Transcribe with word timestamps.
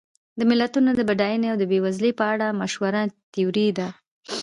د 0.39 0.41
ملتونو 0.49 0.89
د 0.95 1.01
بډاینې 1.09 1.47
او 1.51 1.57
بېوزلۍ 1.71 2.11
په 2.19 2.25
اړه 2.33 2.47
مشهوره 2.61 3.01
تیوري 3.33 3.67
ده. 3.77 3.87